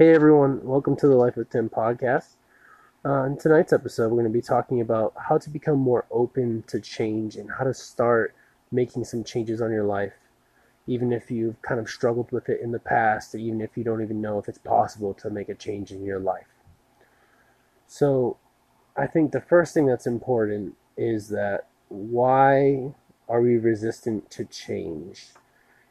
Hey 0.00 0.14
everyone, 0.14 0.64
welcome 0.64 0.96
to 0.96 1.06
the 1.06 1.14
Life 1.14 1.36
of 1.36 1.50
Tim 1.50 1.68
podcast. 1.68 2.36
Uh, 3.04 3.24
in 3.24 3.36
tonight's 3.36 3.74
episode, 3.74 4.04
we're 4.04 4.22
going 4.22 4.24
to 4.24 4.30
be 4.30 4.40
talking 4.40 4.80
about 4.80 5.12
how 5.28 5.36
to 5.36 5.50
become 5.50 5.78
more 5.78 6.06
open 6.10 6.64
to 6.68 6.80
change 6.80 7.36
and 7.36 7.50
how 7.50 7.64
to 7.64 7.74
start 7.74 8.34
making 8.72 9.04
some 9.04 9.22
changes 9.22 9.60
on 9.60 9.70
your 9.70 9.84
life, 9.84 10.14
even 10.86 11.12
if 11.12 11.30
you've 11.30 11.60
kind 11.60 11.78
of 11.78 11.86
struggled 11.86 12.32
with 12.32 12.48
it 12.48 12.62
in 12.62 12.72
the 12.72 12.78
past, 12.78 13.34
even 13.34 13.60
if 13.60 13.76
you 13.76 13.84
don't 13.84 14.00
even 14.00 14.22
know 14.22 14.38
if 14.38 14.48
it's 14.48 14.56
possible 14.56 15.12
to 15.12 15.28
make 15.28 15.50
a 15.50 15.54
change 15.54 15.90
in 15.92 16.02
your 16.02 16.18
life. 16.18 16.48
So, 17.86 18.38
I 18.96 19.06
think 19.06 19.32
the 19.32 19.42
first 19.42 19.74
thing 19.74 19.84
that's 19.84 20.06
important 20.06 20.76
is 20.96 21.28
that 21.28 21.66
why 21.90 22.94
are 23.28 23.42
we 23.42 23.58
resistant 23.58 24.30
to 24.30 24.46
change? 24.46 25.26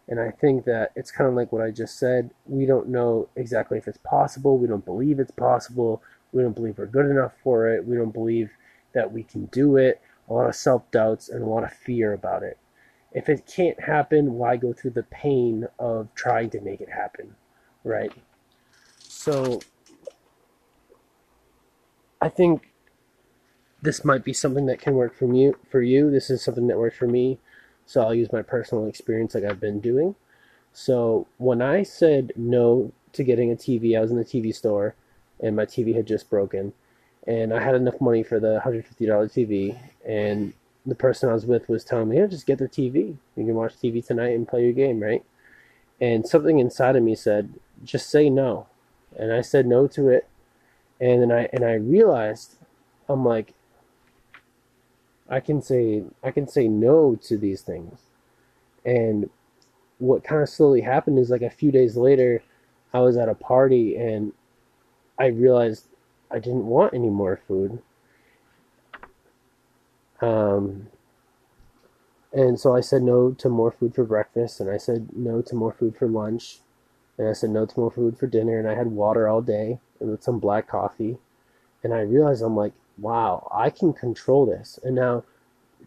And 0.10 0.20
I 0.20 0.32
think 0.32 0.66
that 0.66 0.91
it's 0.96 1.12
kind 1.12 1.30
of 1.30 1.36
like 1.36 1.52
what 1.52 1.62
I 1.62 1.70
just 1.70 2.00
said. 2.00 2.32
We 2.48 2.66
don't 2.66 2.89
know 2.89 3.30
exactly 3.36 3.78
if 3.78 3.88
it's 3.88 4.00
possible. 4.04 4.58
We 4.58 4.68
don't 4.68 4.84
believe 4.84 5.20
it's 5.20 5.32
possible. 5.32 6.02
We 6.32 6.41
don't 6.41 6.55
believe 6.55 6.80
we're 6.80 6.88
good 6.88 7.05
enough 7.05 7.34
for 7.44 7.70
it. 7.70 7.85
We 7.85 7.95
don't 7.95 8.12
believe 8.12 8.49
that 8.94 9.13
we 9.13 9.23
can 9.23 9.45
do 9.48 9.77
it. 9.77 10.02
A 10.27 10.34
lot 10.34 10.49
of 10.49 10.55
self 10.55 10.90
doubts 10.90 11.30
and 11.30 11.44
a 11.44 11.45
lot 11.45 11.63
of 11.63 11.72
fear 11.72 12.13
about 12.13 12.41
it. 12.41 12.58
If 13.12 13.30
it 13.30 13.45
can't 13.45 13.80
happen, 13.80 14.34
why 14.34 14.58
go 14.58 14.73
through 14.73 14.91
the 14.91 15.04
pain 15.04 15.68
of 15.77 16.13
trying 16.16 16.49
to 16.52 16.62
make 16.62 16.82
it 16.82 16.90
happen? 16.90 17.35
Right? 17.84 18.12
So 18.98 19.60
I 22.20 22.30
think 22.30 22.73
this 23.82 24.04
might 24.04 24.23
be 24.23 24.34
something 24.34 24.66
that 24.66 24.80
can 24.80 24.96
work 24.96 25.16
for 25.16 25.34
you 25.34 25.55
for 25.70 25.82
you. 25.82 26.10
This 26.10 26.30
is 26.30 26.44
something 26.44 26.68
that 26.68 26.77
worked 26.80 26.98
for 26.98 27.07
me. 27.07 27.40
So 27.89 28.02
I'll 28.02 28.13
use 28.13 28.31
my 28.31 28.43
personal 28.43 28.85
experience 28.85 29.34
like 29.34 29.43
I've 29.43 29.59
been 29.59 29.79
doing. 29.79 30.13
So 30.73 31.25
when 31.39 31.59
I 31.59 31.81
said 31.81 32.31
no 32.35 32.91
to 33.13 33.23
getting 33.23 33.52
a 33.52 33.55
TV, 33.55 33.98
I 33.98 33.99
was 33.99 34.12
in 34.12 34.17
the 34.17 34.23
TV 34.23 34.53
store 34.53 34.93
and 35.39 35.55
my 35.55 35.65
TV 35.65 35.95
had 35.95 36.05
just 36.05 36.29
broken. 36.29 36.73
And 37.26 37.51
I 37.51 37.63
had 37.63 37.73
enough 37.73 37.99
money 37.99 38.21
for 38.21 38.40
the 38.40 38.62
$150 38.63 38.85
TV. 38.96 39.76
And 40.07 40.54
the 40.85 40.93
person 40.93 41.29
I 41.29 41.34
was 41.34 41.48
with 41.48 41.68
was 41.68 41.84
telling 41.84 42.09
me, 42.09 42.18
yeah, 42.18 42.27
just 42.27 42.46
get 42.46 42.59
the 42.59 42.70
TV. 42.70 43.18
You 43.35 43.46
can 43.46 43.55
watch 43.55 43.73
TV 43.73 44.05
tonight 44.05 44.35
and 44.35 44.48
play 44.48 44.65
your 44.65 44.74
game, 44.74 44.99
right? 44.99 45.26
And 45.99 46.27
something 46.27 46.59
inside 46.59 46.96
of 46.96 47.01
me 47.01 47.15
said, 47.15 47.55
just 47.84 48.07
say 48.12 48.29
no. 48.29 48.68
And 49.18 49.34
I 49.34 49.41
said 49.41 49.65
no 49.65 49.87
to 49.87 50.09
it. 50.09 50.27
And 51.01 51.24
then 51.24 51.31
I 51.31 51.49
and 51.51 51.65
I 51.65 51.74
realized 51.74 52.57
I'm 53.07 53.26
like, 53.26 53.55
I 55.30 55.40
can 55.40 55.62
say 55.62 56.04
I 56.24 56.32
can 56.32 56.48
say 56.48 56.68
no 56.68 57.16
to 57.24 57.38
these 57.38 57.62
things. 57.62 57.99
And 58.84 59.30
what 59.99 60.24
kind 60.24 60.41
of 60.41 60.49
slowly 60.49 60.82
happened 60.82 61.20
is 61.20 61.30
like 61.30 61.41
a 61.41 61.49
few 61.49 61.71
days 61.71 61.96
later, 61.96 62.41
I 62.94 62.99
was 63.02 63.18
at 63.18 63.30
a 63.30 63.36
party 63.36 63.96
and 63.96 64.34
I 65.19 65.28
realized 65.28 65.86
I 66.31 66.40
didn't 66.40 66.66
want 66.66 66.94
any 66.94 67.09
more 67.09 67.40
food. 67.47 67.81
Um, 70.22 70.88
and 72.31 72.59
so 72.59 72.75
I 72.75 72.81
said 72.81 73.03
no 73.03 73.31
to 73.31 73.50
more 73.50 73.72
food 73.72 73.96
for 73.96 74.03
breakfast, 74.03 74.59
and 74.59 74.69
I 74.69 74.78
said 74.78 75.09
no 75.16 75.41
to 75.41 75.56
more 75.56 75.74
food 75.74 75.96
for 75.97 76.08
lunch, 76.08 76.59
and 77.18 77.28
I 77.28 77.34
said 77.34 77.50
no 77.50 77.66
to 77.66 77.80
more 77.80 77.91
food 77.91 78.18
for 78.18 78.28
dinner, 78.28 78.59
and 78.59 78.68
I 78.68 78.75
had 78.75 78.88
water 78.88 79.28
all 79.28 79.41
day 79.41 79.80
and 80.00 80.12
with 80.12 80.24
some 80.24 80.40
black 80.40 80.68
coffee. 80.68 81.18
And 81.84 81.94
I 81.94 82.02
realized 82.02 82.41
I'm 82.41 82.56
like, 82.56 82.74
wow, 83.02 83.47
I 83.53 83.69
can 83.69 83.94
control 83.94 84.46
this. 84.46 84.80
And 84.84 84.96
now, 84.96 85.24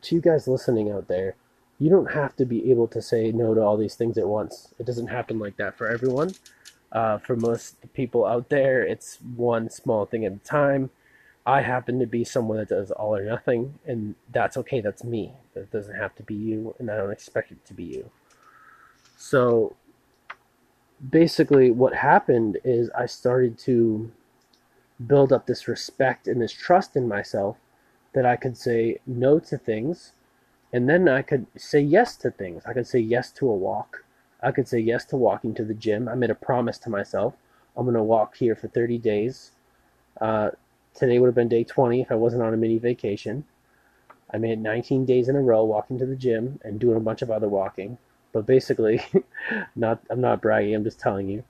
to 0.02 0.14
you 0.14 0.20
guys 0.20 0.48
listening 0.48 0.90
out 0.90 1.08
there, 1.08 1.36
you 1.78 1.90
don't 1.90 2.12
have 2.12 2.36
to 2.36 2.44
be 2.44 2.70
able 2.70 2.86
to 2.88 3.02
say 3.02 3.32
no 3.32 3.54
to 3.54 3.60
all 3.60 3.76
these 3.76 3.94
things 3.94 4.16
at 4.16 4.28
once. 4.28 4.72
It 4.78 4.86
doesn't 4.86 5.08
happen 5.08 5.38
like 5.38 5.56
that 5.56 5.76
for 5.76 5.88
everyone. 5.88 6.32
Uh, 6.92 7.18
for 7.18 7.36
most 7.36 7.76
people 7.94 8.24
out 8.24 8.48
there, 8.50 8.82
it's 8.82 9.18
one 9.34 9.70
small 9.70 10.06
thing 10.06 10.24
at 10.24 10.32
a 10.32 10.38
time. 10.38 10.90
I 11.44 11.62
happen 11.62 11.98
to 11.98 12.06
be 12.06 12.22
someone 12.22 12.58
that 12.58 12.68
does 12.68 12.90
all 12.92 13.16
or 13.16 13.24
nothing, 13.24 13.78
and 13.84 14.14
that's 14.30 14.56
okay. 14.58 14.80
That's 14.80 15.02
me. 15.02 15.32
That 15.54 15.72
doesn't 15.72 15.96
have 15.96 16.14
to 16.16 16.22
be 16.22 16.34
you, 16.34 16.74
and 16.78 16.90
I 16.90 16.96
don't 16.96 17.10
expect 17.10 17.50
it 17.50 17.64
to 17.66 17.74
be 17.74 17.84
you. 17.84 18.10
So, 19.16 19.74
basically, 21.10 21.70
what 21.70 21.94
happened 21.94 22.58
is 22.62 22.90
I 22.96 23.06
started 23.06 23.58
to 23.60 24.12
build 25.06 25.32
up 25.32 25.46
this 25.46 25.68
respect 25.68 26.26
and 26.26 26.40
this 26.40 26.52
trust 26.52 26.96
in 26.96 27.08
myself 27.08 27.56
that 28.14 28.26
I 28.26 28.36
could 28.36 28.56
say 28.56 28.98
no 29.06 29.38
to 29.38 29.56
things 29.56 30.12
and 30.72 30.88
then 30.88 31.08
I 31.08 31.22
could 31.22 31.46
say 31.56 31.80
yes 31.80 32.16
to 32.16 32.30
things. 32.30 32.62
I 32.64 32.72
could 32.72 32.86
say 32.86 32.98
yes 32.98 33.30
to 33.32 33.48
a 33.48 33.54
walk. 33.54 34.04
I 34.42 34.50
could 34.52 34.66
say 34.66 34.78
yes 34.78 35.04
to 35.06 35.16
walking 35.16 35.54
to 35.54 35.64
the 35.64 35.74
gym. 35.74 36.08
I 36.08 36.14
made 36.14 36.30
a 36.30 36.34
promise 36.34 36.78
to 36.78 36.90
myself. 36.90 37.34
I'm 37.76 37.84
going 37.84 37.94
to 37.94 38.02
walk 38.02 38.36
here 38.36 38.56
for 38.56 38.68
30 38.68 38.98
days. 38.98 39.52
Uh, 40.20 40.50
today 40.94 41.18
would 41.18 41.26
have 41.26 41.34
been 41.34 41.48
day 41.48 41.64
20 41.64 42.00
if 42.00 42.10
I 42.10 42.14
wasn't 42.14 42.42
on 42.42 42.54
a 42.54 42.56
mini 42.56 42.78
vacation. 42.78 43.44
I 44.32 44.38
made 44.38 44.60
19 44.60 45.04
days 45.04 45.28
in 45.28 45.36
a 45.36 45.42
row 45.42 45.62
walking 45.62 45.98
to 45.98 46.06
the 46.06 46.16
gym 46.16 46.58
and 46.64 46.80
doing 46.80 46.96
a 46.96 47.00
bunch 47.00 47.20
of 47.20 47.30
other 47.30 47.48
walking. 47.48 47.98
But 48.32 48.46
basically, 48.46 49.02
not 49.76 50.00
I'm 50.08 50.22
not 50.22 50.40
bragging. 50.40 50.74
I'm 50.74 50.84
just 50.84 50.98
telling 50.98 51.28
you. 51.28 51.44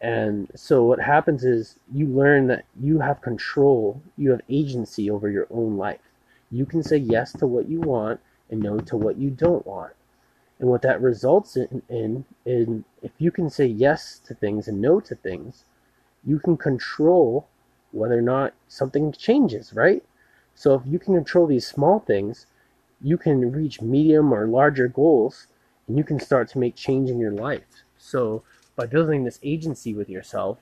And 0.00 0.50
so 0.54 0.84
what 0.84 1.00
happens 1.00 1.44
is 1.44 1.76
you 1.92 2.06
learn 2.06 2.48
that 2.48 2.64
you 2.78 3.00
have 3.00 3.22
control, 3.22 4.02
you 4.16 4.30
have 4.30 4.42
agency 4.48 5.10
over 5.10 5.30
your 5.30 5.46
own 5.50 5.76
life. 5.76 6.00
You 6.50 6.66
can 6.66 6.82
say 6.82 6.98
yes 6.98 7.32
to 7.34 7.46
what 7.46 7.68
you 7.68 7.80
want 7.80 8.20
and 8.50 8.60
no 8.60 8.78
to 8.78 8.96
what 8.96 9.16
you 9.16 9.30
don't 9.30 9.66
want. 9.66 9.94
And 10.58 10.68
what 10.68 10.82
that 10.82 11.02
results 11.02 11.56
in, 11.56 11.82
in, 11.88 12.24
in 12.44 12.84
if 13.02 13.12
you 13.18 13.30
can 13.30 13.50
say 13.50 13.66
yes 13.66 14.20
to 14.26 14.34
things 14.34 14.68
and 14.68 14.80
no 14.80 15.00
to 15.00 15.14
things, 15.14 15.64
you 16.24 16.38
can 16.38 16.56
control 16.56 17.46
whether 17.92 18.18
or 18.18 18.22
not 18.22 18.54
something 18.68 19.12
changes, 19.12 19.72
right? 19.72 20.02
So 20.54 20.74
if 20.74 20.82
you 20.86 20.98
can 20.98 21.14
control 21.14 21.46
these 21.46 21.66
small 21.66 22.00
things, 22.00 22.46
you 23.02 23.18
can 23.18 23.52
reach 23.52 23.80
medium 23.80 24.32
or 24.32 24.46
larger 24.46 24.88
goals 24.88 25.46
and 25.86 25.96
you 25.96 26.04
can 26.04 26.18
start 26.18 26.48
to 26.48 26.58
make 26.58 26.74
change 26.74 27.10
in 27.10 27.18
your 27.18 27.32
life. 27.32 27.84
So 27.98 28.42
by 28.76 28.86
building 28.86 29.24
this 29.24 29.40
agency 29.42 29.94
with 29.94 30.08
yourself, 30.08 30.58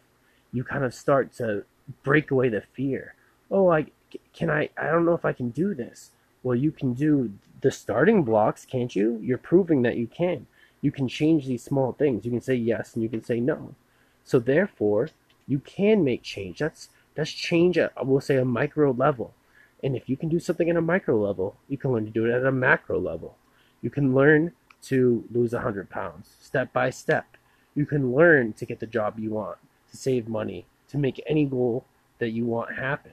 you 0.53 0.65
kind 0.65 0.85
of 0.85 0.95
start 0.95 1.33
to 1.35 1.65
break 2.03 2.31
away 2.31 2.49
the 2.49 2.63
fear. 2.63 3.15
Oh, 3.51 3.71
I 3.71 3.87
can 4.33 4.49
I 4.51 4.71
I 4.79 4.87
don't 4.87 5.05
know 5.05 5.15
if 5.15 5.25
I 5.25 5.33
can 5.33 5.51
do 5.51 5.75
this. 5.75 6.13
Well, 6.43 6.55
you 6.55 6.71
can 6.71 6.95
do 6.95 7.33
the 7.61 7.71
starting 7.71 8.23
blocks, 8.23 8.65
can't 8.65 8.95
you? 8.95 9.19
You're 9.23 9.39
proving 9.39 9.83
that 9.83 9.97
you 9.97 10.07
can. 10.07 10.47
You 10.81 10.93
can 10.93 11.09
change 11.09 11.47
these 11.47 11.65
small 11.65 11.93
things. 11.93 12.25
You 12.25 12.31
can 12.31 12.41
say 12.41 12.55
yes 12.55 12.95
and 12.95 13.03
you 13.03 13.09
can 13.09 13.25
say 13.25 13.41
no. 13.41 13.75
So 14.23 14.39
therefore, 14.39 15.09
you 15.47 15.59
can 15.59 16.05
make 16.05 16.23
change. 16.23 16.59
That's 16.59 16.89
that's 17.15 17.31
change 17.31 17.79
at 17.79 18.07
we'll 18.07 18.21
say 18.21 18.37
a 18.37 18.45
micro 18.45 18.93
level. 18.93 19.35
And 19.83 19.97
if 19.97 20.09
you 20.09 20.17
can 20.17 20.29
do 20.29 20.41
something 20.41 20.71
at 20.71 20.77
a 20.77 20.81
micro 20.81 21.21
level, 21.21 21.57
you 21.69 21.77
can 21.77 21.93
learn 21.93 22.07
to 22.07 22.11
do 22.11 22.25
it 22.25 22.33
at 22.33 22.47
a 22.47 22.53
macro 22.53 22.99
level. 22.99 23.37
You 23.83 23.91
can 23.91 24.15
learn 24.15 24.53
to 24.85 25.25
lose 25.33 25.53
100 25.53 25.91
pounds 25.91 26.31
step 26.41 26.73
by 26.73 26.91
step 26.91 27.37
you 27.75 27.87
can 27.87 28.15
learn 28.15 28.53
to 28.55 28.67
get 28.67 28.81
the 28.81 28.87
job 28.87 29.19
you 29.19 29.31
want, 29.31 29.59
to 29.91 29.97
save 29.97 30.29
money, 30.29 30.67
to 30.89 30.99
make 30.99 31.23
any 31.27 31.45
goal 31.45 31.85
that 32.19 32.31
you 32.31 32.45
want 32.45 32.77
happen. 32.77 33.13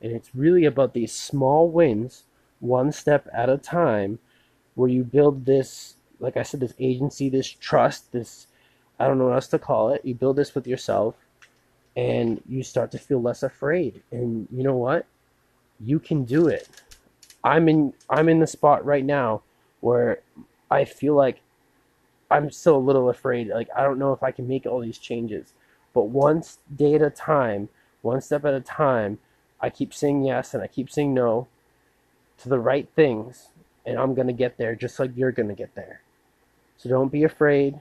And 0.00 0.12
it's 0.12 0.34
really 0.34 0.64
about 0.64 0.94
these 0.94 1.12
small 1.12 1.70
wins, 1.70 2.24
one 2.60 2.92
step 2.92 3.28
at 3.32 3.48
a 3.48 3.58
time, 3.58 4.18
where 4.74 4.88
you 4.88 5.04
build 5.04 5.46
this, 5.46 5.94
like 6.18 6.36
I 6.36 6.42
said, 6.42 6.60
this 6.60 6.74
agency, 6.78 7.28
this 7.28 7.48
trust, 7.48 8.12
this, 8.12 8.46
I 8.98 9.06
don't 9.06 9.18
know 9.18 9.26
what 9.26 9.34
else 9.34 9.48
to 9.48 9.58
call 9.58 9.90
it. 9.90 10.04
You 10.04 10.14
build 10.14 10.36
this 10.36 10.54
with 10.54 10.66
yourself 10.66 11.14
and 11.96 12.42
you 12.48 12.62
start 12.62 12.90
to 12.92 12.98
feel 12.98 13.20
less 13.20 13.42
afraid. 13.42 14.02
And 14.10 14.48
you 14.50 14.62
know 14.62 14.76
what? 14.76 15.06
You 15.80 15.98
can 15.98 16.24
do 16.24 16.48
it. 16.48 16.68
I'm 17.44 17.68
in 17.68 17.92
I'm 18.08 18.28
in 18.28 18.38
the 18.38 18.46
spot 18.46 18.84
right 18.84 19.04
now 19.04 19.42
where 19.80 20.20
I 20.70 20.84
feel 20.84 21.14
like 21.14 21.40
I'm 22.32 22.50
still 22.50 22.76
a 22.76 22.78
little 22.78 23.10
afraid. 23.10 23.48
Like 23.48 23.68
I 23.76 23.82
don't 23.82 23.98
know 23.98 24.12
if 24.12 24.22
I 24.22 24.30
can 24.30 24.48
make 24.48 24.66
all 24.66 24.80
these 24.80 24.98
changes. 24.98 25.52
But 25.92 26.04
one 26.04 26.42
day 26.74 26.94
at 26.94 27.02
a 27.02 27.10
time, 27.10 27.68
one 28.00 28.20
step 28.22 28.44
at 28.46 28.54
a 28.54 28.60
time, 28.60 29.18
I 29.60 29.68
keep 29.68 29.92
saying 29.92 30.24
yes 30.24 30.54
and 30.54 30.62
I 30.62 30.66
keep 30.66 30.90
saying 30.90 31.12
no 31.12 31.48
to 32.38 32.48
the 32.48 32.58
right 32.58 32.88
things, 32.96 33.48
and 33.84 33.98
I'm 33.98 34.14
gonna 34.14 34.32
get 34.32 34.56
there 34.56 34.74
just 34.74 34.98
like 34.98 35.12
you're 35.14 35.32
gonna 35.32 35.54
get 35.54 35.74
there. 35.74 36.00
So 36.78 36.88
don't 36.88 37.12
be 37.12 37.22
afraid. 37.22 37.78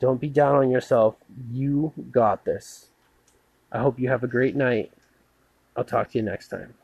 Don't 0.00 0.20
be 0.20 0.28
down 0.28 0.56
on 0.56 0.70
yourself. 0.70 1.16
You 1.52 1.92
got 2.10 2.44
this. 2.44 2.88
I 3.70 3.78
hope 3.78 4.00
you 4.00 4.08
have 4.08 4.24
a 4.24 4.28
great 4.28 4.56
night. 4.56 4.90
I'll 5.76 5.84
talk 5.84 6.10
to 6.10 6.18
you 6.18 6.24
next 6.24 6.48
time. 6.48 6.74